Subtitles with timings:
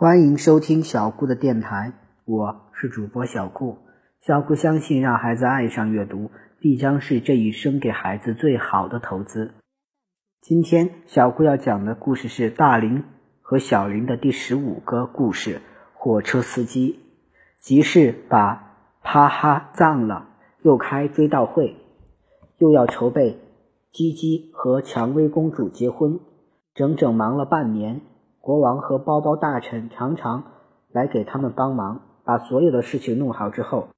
[0.00, 1.92] 欢迎收听小顾的电台，
[2.24, 3.78] 我是主播小顾。
[4.20, 9.54] 小顾相信，让孩子爱上阅读，必将是这一生给孩子最好的投资。
[10.40, 13.02] 今天小顾要讲的故事是大林
[13.42, 15.60] 和小林的第十五个故事：
[15.94, 17.00] 火车司机。
[17.60, 20.28] 集市把啪哈葬了，
[20.62, 21.74] 又开追悼会，
[22.58, 23.40] 又要筹备
[23.90, 26.20] 鸡鸡和蔷薇公主结婚，
[26.72, 28.00] 整整忙了半年。
[28.40, 30.44] 国王和包包大臣常常
[30.90, 33.88] 来给他们帮忙，把所有的事情弄好之后，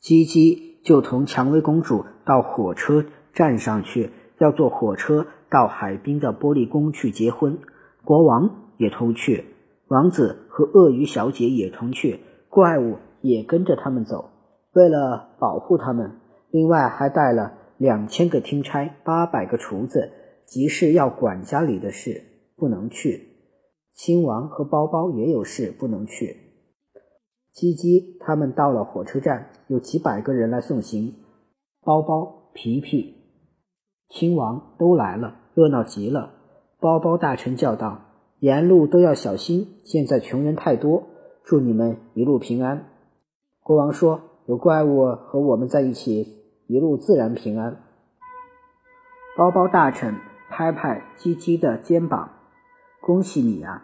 [0.00, 3.04] 鸡鸡就同蔷薇公主到火车
[3.34, 7.58] 站上去，要坐火车到海滨的玻璃宫去结婚。
[8.04, 9.44] 国王也同去，
[9.88, 14.30] 王子和鳄鱼小姐也同去，怪物也跟着他们走。
[14.72, 16.20] 为了保护他们，
[16.50, 20.10] 另外还带了两千个听差、八百个厨子，
[20.46, 22.22] 即是要管家里的事。
[22.60, 23.28] 不能去，
[23.94, 26.36] 亲王和包包也有事不能去。
[27.54, 31.14] 鸡鸡他们到了火车站，有几百个人来送行。
[31.82, 33.14] 包包、皮皮、
[34.10, 36.34] 亲王都来了，热闹极了。
[36.78, 38.02] 包包大臣叫道
[38.40, 41.04] ：“沿路都要小心，现在穷人太多，
[41.42, 42.86] 祝你们一路平安。”
[43.64, 46.26] 国王说：“有怪物和我们在一起，
[46.66, 47.82] 一路自然平安。”
[49.36, 50.14] 包包大臣
[50.50, 52.39] 拍拍鸡鸡的肩膀。
[53.02, 53.82] 恭喜你啊！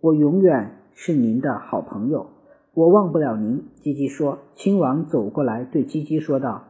[0.00, 2.26] 我永远是您的好朋友，
[2.72, 3.68] 我忘不了您。
[3.76, 4.38] 鸡鸡说。
[4.54, 6.64] 亲王走过来对鸡鸡说道：“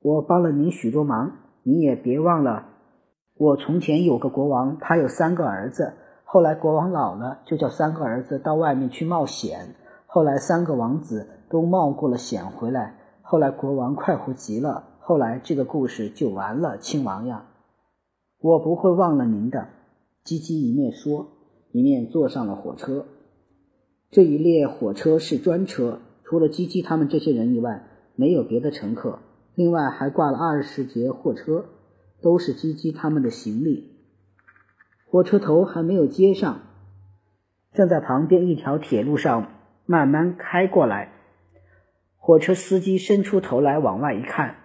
[0.00, 1.32] 我帮了您许多忙，
[1.64, 2.66] 你也别忘了。
[3.34, 5.94] 我从前有个国王，他有三个儿子。
[6.22, 9.74] 后来国王老了，就叫三个儿子到外面去冒险。
[10.06, 12.94] 后来三个王子都冒过了险回来。
[13.22, 14.84] 后来国王快活极了。
[15.00, 16.78] 后来这个故事就完了。
[16.78, 17.46] 亲王呀，
[18.40, 19.66] 我不会忘了您的。”
[20.30, 21.32] 鸡鸡一面说，
[21.72, 23.04] 一面坐上了火车。
[24.12, 29.18] 这一列火车是专车，除了鸡鸡他们这些人以外，没有别的乘客。
[29.56, 31.64] 另外还挂了二十节货车，
[32.22, 33.90] 都是鸡鸡他们的行李。
[35.04, 36.60] 火车头还没有接上，
[37.72, 39.50] 正在旁边一条铁路上
[39.84, 41.10] 慢慢开过来。
[42.18, 44.58] 火车司机伸出头来往外一看，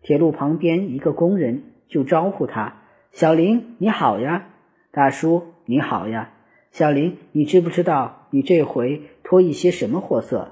[0.00, 4.50] 铁路旁边一个工人就招呼他：“小林，你好呀。”
[4.94, 6.32] 大叔你好呀，
[6.70, 10.48] 小林，你知不知道你这回拖一些什么货色？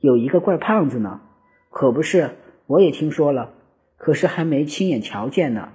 [0.00, 1.20] 有一个怪胖子呢，
[1.70, 2.32] 可不是，
[2.66, 3.52] 我也听说了，
[3.96, 5.68] 可是还没亲眼瞧见呢。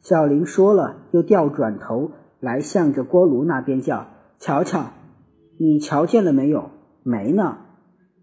[0.00, 4.08] 小林说了，又调转头来向着锅炉那边叫
[4.38, 4.90] ：“瞧瞧，
[5.58, 6.68] 你瞧见了没有？
[7.02, 7.56] 没呢。”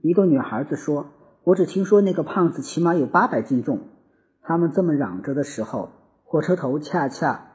[0.04, 1.08] 一个女孩子说
[1.44, 3.80] ：“我只听说那个胖子起码有八百斤重。”
[4.46, 5.90] 他们这么嚷着的时候，
[6.24, 7.46] 火车头恰恰。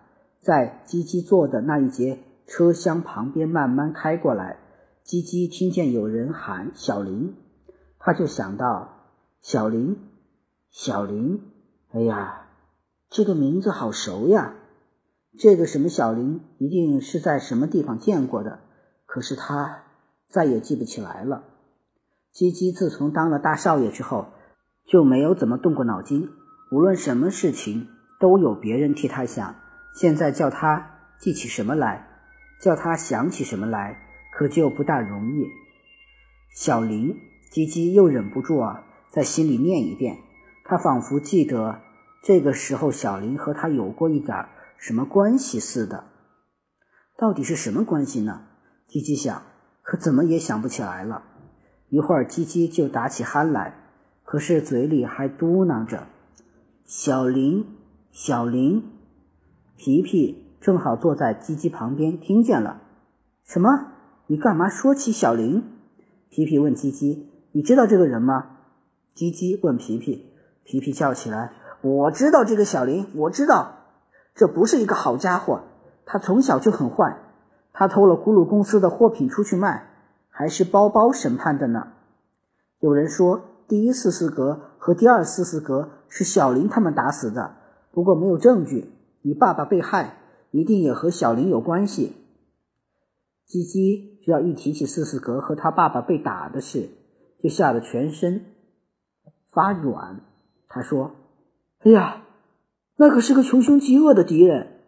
[0.43, 4.59] 在鸡鸡坐的那一节车厢旁边慢慢开过来，
[5.05, 7.37] 鸡鸡听见有人喊小林，
[8.01, 9.07] 他就想到
[9.41, 9.97] 小林，
[10.69, 11.41] 小林，
[11.93, 12.49] 哎呀，
[13.09, 14.55] 这个名字好熟呀！
[15.39, 18.59] 这个什么小林一定是在什么地方见过的，
[19.07, 19.85] 可是他
[20.27, 21.45] 再也记不起来了。
[22.33, 24.27] 鸡鸡自从当了大少爷之后，
[24.85, 26.29] 就没有怎么动过脑筋，
[26.73, 27.87] 无论什么事情
[28.19, 29.55] 都有别人替他想。
[29.95, 32.09] 现在叫他记起什么来，
[32.61, 33.97] 叫他想起什么来，
[34.33, 35.47] 可就不大容易。
[36.55, 37.17] 小林
[37.51, 40.19] 吉吉又忍不住啊，在心里念一遍。
[40.65, 41.81] 他仿佛记得
[42.23, 44.47] 这个时候小林和他有过一点
[44.79, 46.05] 什么关系似的。
[47.19, 48.47] 到底是什么关系呢？
[48.87, 49.43] 吉吉想，
[49.83, 51.25] 可怎么也想不起来了。
[51.89, 53.75] 一会儿，吉吉就打起鼾来，
[54.25, 56.07] 可是嘴里还嘟囔着
[56.87, 57.67] ：“小林，
[58.11, 58.83] 小林。”
[59.85, 62.83] 皮皮正好坐在鸡鸡旁边，听见了。
[63.43, 63.89] 什么？
[64.29, 65.65] 你干嘛说起小林？
[66.31, 68.59] 皮皮问鸡鸡：“你知道这个人吗？”
[69.13, 70.31] 鸡鸡问皮皮。
[70.63, 71.51] 皮皮叫起来
[71.83, 73.73] ：“我知道这个小林，我知道，
[74.37, 75.63] 这不是一个好家伙。
[76.07, 77.19] 他从小就很坏，
[77.73, 79.91] 他偷了咕噜公司的货品出去卖，
[80.31, 81.89] 还是包包审判的呢。
[82.79, 87.57] 有人说，第一四四格和第二四四格是小林他们打死的，
[87.91, 90.19] 不过没有证据。”你爸爸被害，
[90.51, 92.13] 一定也和小林有关系。
[93.47, 96.89] 鸡鸡只要一提起四四格和他爸爸被打的事，
[97.39, 98.45] 就吓得全身
[99.51, 100.23] 发软。
[100.69, 101.13] 他说
[101.85, 102.25] ：“哎呀，
[102.97, 104.81] 那可是个穷凶极恶的敌人。”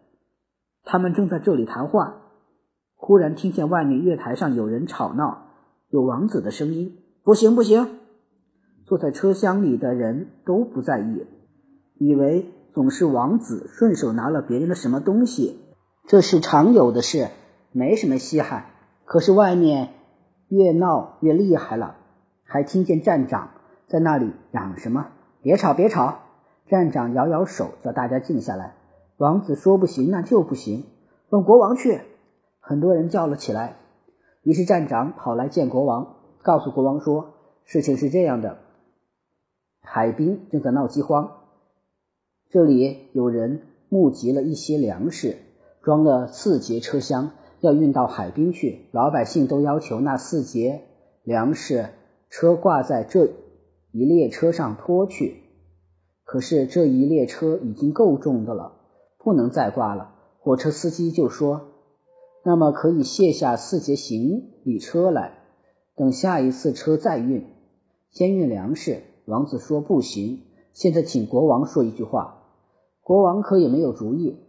[0.83, 2.21] 他们正在这里谈话，
[2.95, 5.47] 忽然听见外面月台上有人吵闹，
[5.89, 7.99] 有王子的声音：“不行，不行！”
[8.83, 11.25] 坐在车厢里的人都不在意，
[11.99, 12.51] 以为。
[12.75, 15.61] 总是王子顺手拿了别人的什么东西，
[16.07, 17.29] 这是常有的事，
[17.71, 18.65] 没什么稀罕。
[19.05, 19.93] 可是外面
[20.49, 21.95] 越闹越厉害了，
[22.43, 23.51] 还听见站长
[23.87, 25.07] 在那里嚷什么
[25.41, 26.19] ：“别吵，别吵！”
[26.67, 28.75] 站长摇摇手，叫大家静下来。
[29.15, 30.83] 王子说：“不行，那就不行，
[31.29, 32.01] 问国王去。”
[32.59, 33.77] 很多人叫了起来。
[34.43, 38.57] 于是站长跑来见国王，告诉国王说：“事情是这样的，
[39.81, 41.31] 海滨正在闹饥荒，
[42.55, 45.35] 这里有人募集了一些粮食，
[45.81, 48.85] 装了四节车厢，要运到海滨去。
[48.93, 50.83] 老百姓都要求那四节
[51.23, 51.89] 粮食
[52.29, 53.25] 车挂在这
[53.91, 55.41] 一列车上拖去。”
[56.23, 58.71] 可是这一列车已经够重的了，
[59.17, 60.15] 不能再挂了。
[60.39, 61.59] 火车司机就说
[62.45, 65.39] ：“那么可以卸下四节行李车来，
[65.97, 67.45] 等下一次车再运，
[68.11, 70.39] 先运粮食。”王子说：“不行，
[70.71, 72.43] 现在请国王说一句话。”
[73.05, 74.39] 国王可也没有主意。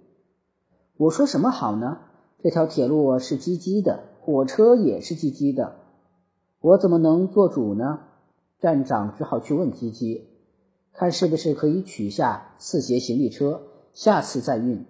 [0.97, 1.99] 我说什么好呢？
[2.43, 5.77] 这条铁路是唧唧的，火车也是唧唧的，
[6.61, 7.99] 我怎么能做主呢？
[8.59, 10.23] 站长只好去问唧唧。
[10.95, 13.61] 看是不是可以取下四节行李车，
[13.93, 14.87] 下次再运。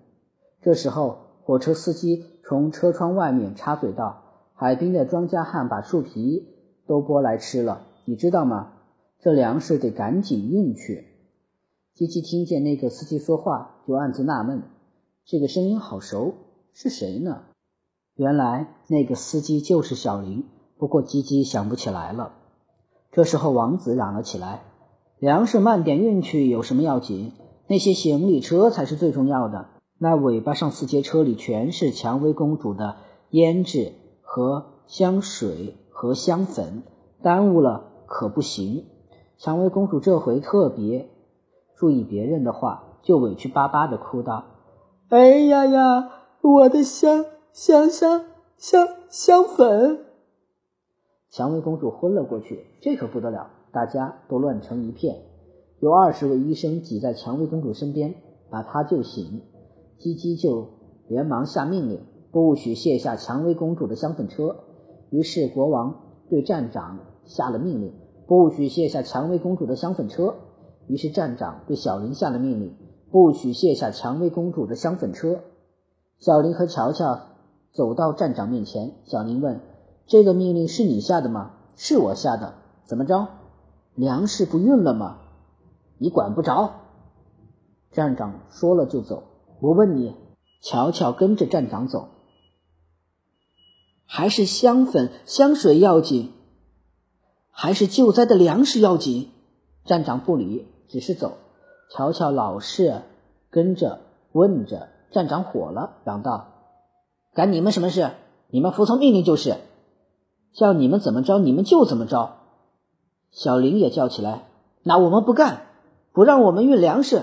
[0.63, 4.23] 这时候，火车司机从车窗外面插嘴道
[4.55, 6.55] ：“海滨的庄稼汉把树皮
[6.87, 8.75] 都剥来吃了，你知道吗？
[9.19, 11.09] 这粮食得赶紧运去。”
[11.97, 14.65] 机器听见那个司机说话，就暗自纳闷：
[15.25, 16.35] 这个声音好熟，
[16.75, 17.45] 是谁呢？
[18.17, 20.45] 原来那个司机就是小林，
[20.77, 22.35] 不过吉吉想不起来了。
[23.11, 24.65] 这时候，王子嚷了起来。
[25.19, 27.33] 粮食慢点运去有什么要紧？
[27.67, 29.69] 那些行李车才是最重要的。
[29.97, 32.97] 那尾巴上四节车里全是蔷薇公主的
[33.31, 36.83] 胭脂和香水和香粉，
[37.23, 38.85] 耽误了可不行。
[39.39, 41.09] 蔷薇公主这回特别
[41.77, 44.45] 注意别人的话，就委屈巴巴的哭道
[45.11, 48.25] ：“哎呀呀，我的香香香
[48.57, 50.01] 香香粉！”
[51.31, 53.51] 蔷薇公主昏了过去，这可不得了。
[53.73, 55.17] 大家都乱成一片，
[55.81, 58.15] 有二十位医生挤在蔷薇公主身边，
[58.49, 59.43] 把她救醒。
[59.99, 60.67] 鸡鸡就
[61.09, 62.01] 连忙下命令，
[62.33, 64.57] 不许卸下蔷薇公主的香粉车。
[65.11, 65.95] 于是国王
[66.31, 67.93] 对站长下了命令，
[68.27, 70.35] 不许卸下蔷薇公主的香粉车。
[70.89, 72.77] 于是站长对小林下了命令，
[73.11, 75.41] 不许卸下蔷薇公主的香粉车。
[76.19, 77.21] 小林和乔乔
[77.73, 79.61] 走到站长面前，小林问
[80.07, 82.55] ：“这个命令是你下的吗？”“是我下的。
[82.87, 83.29] ”“怎么着？”
[83.95, 85.19] 粮食不运了吗？
[85.99, 86.75] 你管不着。
[87.93, 89.23] 站长说了就走。
[89.61, 90.15] 我问你，
[90.61, 92.09] 乔乔跟着站长走，
[94.05, 96.33] 还是香粉香水要紧，
[97.51, 99.31] 还是救灾的粮食要紧？
[99.87, 101.39] 站长不理，只是走。
[101.91, 103.03] 乔乔老是
[103.51, 104.01] 跟着
[104.33, 104.89] 问着。
[105.09, 106.49] 站长火了，嚷道
[107.33, 108.11] ：“干你们什么事？
[108.51, 109.57] 你们服从命令就是，
[110.53, 112.37] 叫你们怎么着，你们就怎么着。”
[113.31, 114.43] 小林也叫起来
[114.83, 115.63] ：“那我们不干，
[116.13, 117.23] 不让我们运粮食，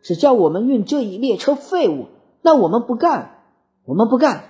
[0.00, 2.06] 只叫我们运这一列车废物。
[2.40, 3.42] 那我们不干，
[3.84, 4.44] 我们不干。”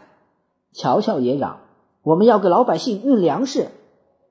[0.73, 1.61] 乔乔也嚷
[2.05, 3.69] ：“我们要给老百姓运粮食。”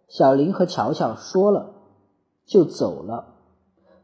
[0.07, 1.73] 小林和乔乔说了，
[2.45, 3.36] 就走了。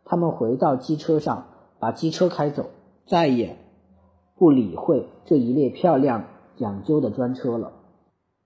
[0.05, 1.45] 他们回到机车上，
[1.79, 2.67] 把机车开走，
[3.07, 3.57] 再也
[4.35, 7.71] 不理会这一列漂亮讲究的专车了。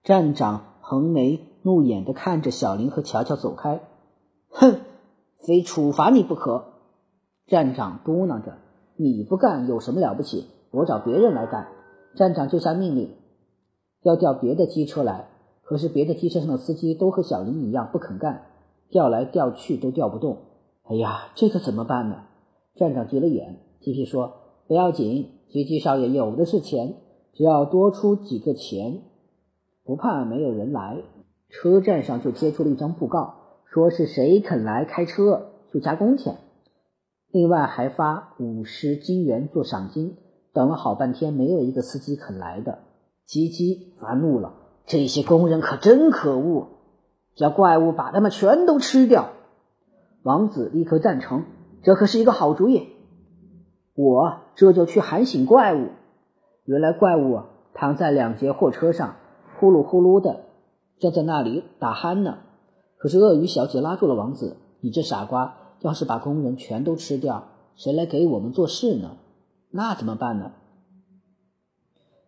[0.03, 3.81] 站长横眉怒眼地看着小林和乔乔走开。
[4.49, 4.79] 哼，
[5.45, 6.65] 非处罚你不可！
[7.45, 8.57] 站长嘟囔着
[8.95, 10.47] ：“你不干有什么了不起？
[10.71, 11.67] 我找别人来干。”
[12.15, 13.15] 站长就下命令，
[14.01, 15.29] 要调别的机车来。
[15.61, 18.45] 可是别的机车上的司机都和小林一样不肯干，
[18.89, 20.37] 调来调去都调不动。
[20.89, 22.23] 哎呀，这可怎么办呢？
[22.75, 23.59] 站长急了眼。
[23.81, 24.33] 皮皮说
[24.67, 26.95] ：“不要紧，吉吉少爷有的是钱，
[27.33, 29.01] 只要多出几个钱，
[29.83, 30.97] 不怕没有人来。”
[31.49, 33.35] 车站上就贴出了一张布告。
[33.65, 36.37] 说是谁肯来开车就加工钱，
[37.31, 40.15] 另外还发五十金元做赏金。
[40.53, 42.79] 等了好半天，没有一个司机肯来的。
[43.25, 44.53] 吉吉发怒了，
[44.85, 46.69] 这些工人可真可恶，
[47.35, 49.33] 叫怪物把他们全都吃掉。
[50.27, 51.45] 王子立刻赞成，
[51.83, 52.89] 这可是一个好主意。
[53.95, 55.87] 我这就去喊醒怪物。
[56.65, 57.43] 原来怪物
[57.73, 59.15] 躺在两节货车上，
[59.57, 60.41] 呼噜呼噜的，
[60.99, 62.39] 正在那里打鼾呢。
[62.97, 69.15] 可是鳄鱼小姐拉住了王子：“你这傻瓜，要是把工人全都吃掉，谁来给我们做事呢？
[69.71, 70.51] 那怎么办呢？”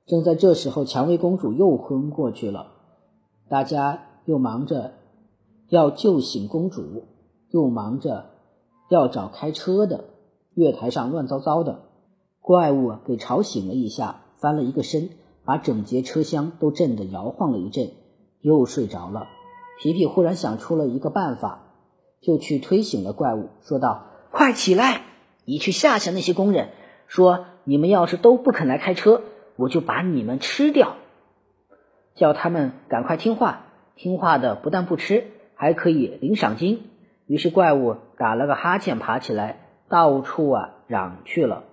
[0.07, 2.67] 正在这时候，蔷薇公主又昏过去了。
[3.49, 4.93] 大家又忙着
[5.67, 7.03] 要救醒公主，
[7.51, 8.31] 又忙着
[8.89, 10.05] 要找开车的。
[10.55, 11.83] 月台上乱糟糟的，
[12.41, 15.09] 怪物给吵醒了一下，翻了一个身，
[15.45, 17.91] 把整节车厢都震得摇晃了一阵。
[18.41, 19.27] 又睡着了。
[19.81, 21.73] 皮皮忽然想出了一个办法，
[22.21, 25.03] 就去推醒了怪物，说道：“快起来，
[25.45, 26.69] 你去吓吓那些工人，
[27.07, 29.21] 说你们要是都不肯来开车，
[29.55, 30.95] 我就把你们吃掉。
[32.15, 36.81] 叫他们赶快听话，听话的不但不吃，还可以领赏金。”
[37.29, 41.63] 于是怪物打了个哈欠，爬起来，到处啊嚷去了。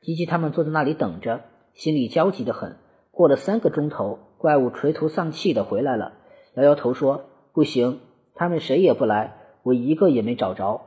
[0.00, 1.42] 吉吉他们坐在那里等着，
[1.74, 2.78] 心里焦急的很。
[3.10, 6.14] 过了三个钟头，怪物垂头丧气的回来了。
[6.54, 8.00] 摇摇头说：“不行，
[8.34, 10.80] 他们谁也不来，我一个也没找着。”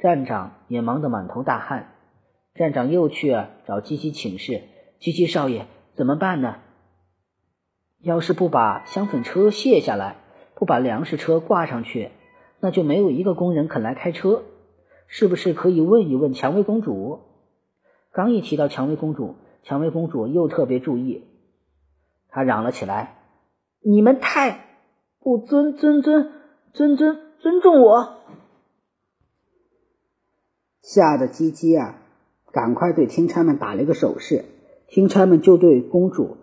[0.00, 1.92] 站长也忙得满头大汗。
[2.56, 4.62] 站长又去找吉吉请示
[4.98, 6.56] ：“吉吉少爷，怎么办呢？
[8.02, 10.16] 要是不把香粉车卸下来，
[10.56, 12.10] 不把粮食车挂上去，
[12.64, 14.42] 那就没有一个工人肯来开车。
[15.06, 17.20] 是不是可以问一问蔷薇公主？”
[18.10, 21.24] 刚一提到蔷薇公主，蔷薇公主又特别注意，
[22.30, 23.18] 她嚷了起来。
[23.82, 24.64] 你们太
[25.20, 26.30] 不尊尊尊
[26.72, 28.16] 尊尊尊重我，
[30.80, 32.00] 吓得鸡鸡啊，
[32.50, 34.46] 赶快对听差们打了一个手势，
[34.88, 36.38] 听差们就对公主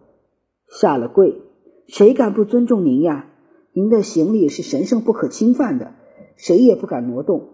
[0.68, 1.42] 下了跪。
[1.88, 3.25] 谁敢不尊重您呀？
[3.74, 5.96] 您的行李是神圣不可侵犯的，
[6.41, 7.50] 谁也不敢挪动，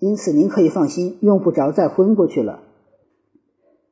[0.00, 2.58] 因此您可以放心，用不着再昏过去了。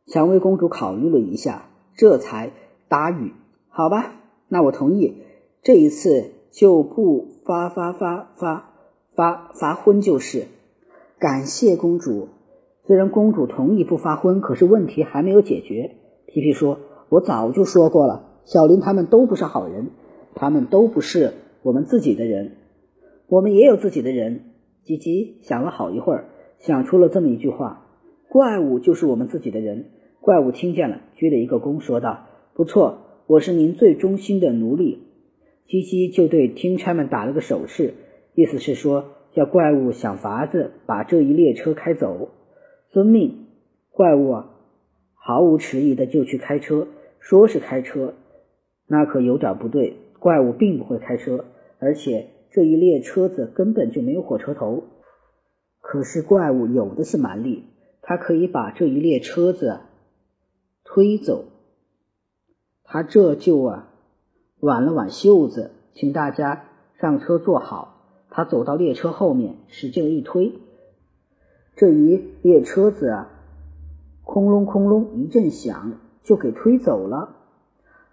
[0.08, 2.50] 蔷薇公主考虑了一下，这才
[2.88, 3.32] 答语
[3.70, 4.16] ：“好吧。”
[4.50, 5.18] 那我同意，
[5.62, 8.72] 这一次就不发发发发
[9.14, 10.46] 发发昏就是。
[11.20, 12.26] 感谢公主。
[12.82, 15.92] 虽然公主同意不发昏，可是问题还没有解决。
[16.26, 19.90] 皮皮说：“我早就说过了，小林他们都不是好人，
[20.34, 22.56] 他们都不是我们自己的人。
[23.34, 24.52] 我们也有自己的人。”
[24.84, 26.26] 吉吉想了好一会儿，
[26.58, 27.86] 想出了这么一句话
[28.28, 29.86] ：“怪物就是我们自己的人。”
[30.20, 34.98] 怪物听见了，鞠了一个躬，说道：“不错。”我是您最忠心的奴隶，
[35.64, 37.94] 吉吉就对听差们打了个手势，
[38.34, 42.28] 意思是说叫怪物想法子把这一列车开走。
[42.90, 43.46] 遵命，
[43.90, 44.50] 怪物啊，
[45.14, 46.86] 毫无迟疑的就去开车。
[47.18, 48.12] 说是开车，
[48.86, 51.46] 那可有点不对，怪物并不会开车，
[51.78, 54.84] 而且这一列车子根本就没有火车头。
[55.80, 57.64] 可是怪物有的是蛮力，
[58.00, 59.80] 它可以把这一列车子
[60.84, 61.46] 推走。
[62.84, 63.88] 他这就啊，
[64.60, 66.66] 挽了挽袖子，请大家
[67.00, 68.22] 上车坐好。
[68.30, 70.52] 他走到列车后面，使劲一推，
[71.74, 73.30] 这一列车子啊，
[74.22, 77.34] 空隆空隆一阵响，就给推走了。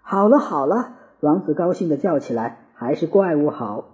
[0.00, 3.91] 好了好了，王子高兴的叫起来：“还是怪物好，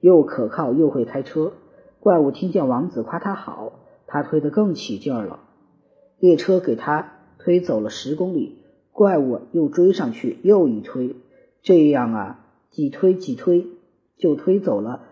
[0.00, 1.52] 又可靠又会开车。”
[2.00, 5.40] 怪物听见王子夸他好，他推得更起劲儿了。
[6.18, 8.58] 列车给他推走了十公里。
[8.92, 11.16] 怪物又追上去，又一推，
[11.62, 13.66] 这样啊，几推几推，
[14.18, 15.02] 就推走了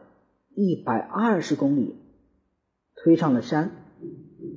[0.54, 1.96] 一百二十公里，
[2.96, 3.70] 推上了山，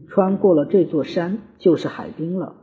[0.10, 2.56] 穿过了这座山，就是海滨了。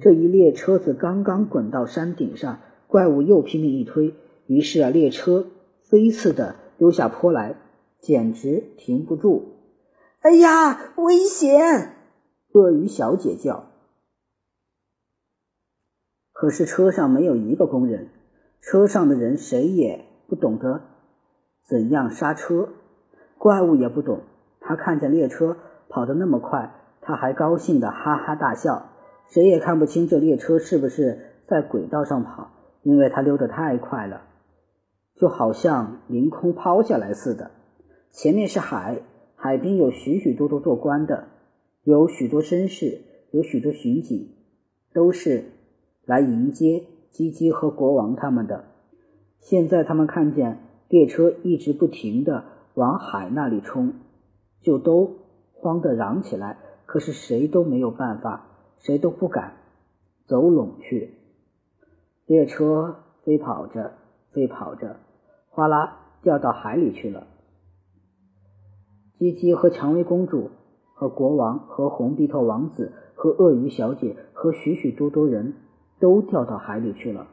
[0.00, 4.14] 这一列车子刚刚滚到山顶上，怪物又拼命一推，
[4.46, 5.46] 于是啊，列车
[5.90, 7.56] 飞似的溜下坡来，
[8.00, 9.54] 简直停不住。
[10.20, 11.94] 哎呀，危险！
[12.52, 13.64] 鳄鱼小姐叫。
[16.32, 18.08] 可是车上没有一个工人，
[18.60, 20.82] 车上的人谁也不懂得
[21.66, 22.68] 怎样刹车，
[23.38, 24.20] 怪物也不懂。
[24.60, 25.56] 他看见列车
[25.88, 28.90] 跑得那么快，他还高兴的哈哈大笑。
[29.26, 32.50] 谁也看不清这列车是不是在轨道上跑，
[32.82, 34.22] 因为它溜得太快了，
[35.18, 37.50] 就好像凌空抛下来似的。
[38.12, 39.02] 前面是海，
[39.34, 41.28] 海边有许许多多做官的，
[41.82, 44.34] 有许多绅士，有许多巡警，
[44.94, 45.52] 都是。
[46.06, 48.64] 来迎接基基和国王他们的。
[49.40, 50.58] 现在他们看见
[50.88, 53.92] 列车一直不停的往海那里冲，
[54.62, 55.18] 就都
[55.52, 56.56] 慌得嚷起来。
[56.86, 58.46] 可是谁都没有办法，
[58.78, 59.58] 谁都不敢
[60.24, 61.12] 走拢去。
[62.24, 63.92] 列车飞跑着，
[64.30, 64.96] 飞跑着，
[65.58, 67.26] 哗啦掉到海里去了。
[69.14, 70.52] 基基和蔷薇公主
[70.94, 75.54] 和国王和红鼻头王子和鳄鱼小姐和许许多多人。
[76.00, 77.26] 都掉到海里去了。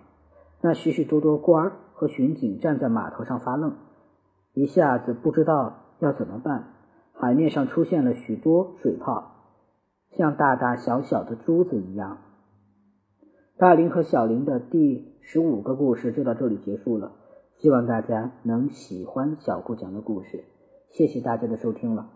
[0.61, 3.75] 那许许多多官儿和巡警站在码头上发愣，
[4.55, 6.73] 一下子不知道要怎么办。
[7.13, 9.33] 海面上出现了许多水泡，
[10.09, 12.17] 像大大小小的珠子一样。
[13.55, 17.11] 大林和小林的第十五个故事就到这里结束了。
[17.57, 20.45] 希望大家能喜欢小顾讲的故事。
[20.89, 22.14] 谢谢大家的收听了。